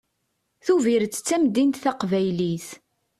[0.65, 2.67] Tubiret d tamdint taqbaylit.